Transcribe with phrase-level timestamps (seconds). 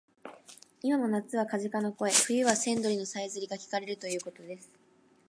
[0.81, 4.67] いまも夏はカジカの声、冬は千鳥のさえずりがきかれるということです